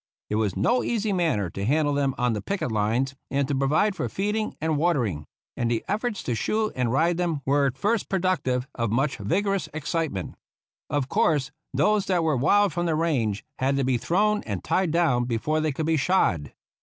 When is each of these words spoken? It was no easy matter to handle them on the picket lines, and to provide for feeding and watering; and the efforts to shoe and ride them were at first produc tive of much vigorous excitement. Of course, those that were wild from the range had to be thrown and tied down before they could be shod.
It 0.31 0.35
was 0.37 0.55
no 0.57 0.81
easy 0.83 1.13
matter 1.13 1.51
to 1.51 1.63
handle 1.63 1.93
them 1.93 2.15
on 2.17 2.33
the 2.33 2.41
picket 2.41 2.71
lines, 2.71 3.13
and 3.29 3.47
to 3.47 3.53
provide 3.53 3.95
for 3.95 4.09
feeding 4.09 4.55
and 4.59 4.75
watering; 4.77 5.27
and 5.55 5.69
the 5.69 5.85
efforts 5.87 6.23
to 6.23 6.33
shoe 6.33 6.71
and 6.75 6.91
ride 6.91 7.17
them 7.17 7.41
were 7.45 7.67
at 7.67 7.77
first 7.77 8.09
produc 8.09 8.41
tive 8.41 8.67
of 8.73 8.89
much 8.89 9.17
vigorous 9.17 9.69
excitement. 9.75 10.33
Of 10.89 11.07
course, 11.07 11.51
those 11.71 12.07
that 12.07 12.23
were 12.23 12.35
wild 12.35 12.73
from 12.73 12.87
the 12.87 12.95
range 12.95 13.45
had 13.59 13.75
to 13.77 13.83
be 13.83 13.99
thrown 13.99 14.41
and 14.41 14.63
tied 14.63 14.89
down 14.89 15.25
before 15.25 15.61
they 15.61 15.71
could 15.71 15.85
be 15.85 15.97
shod. 15.97 16.51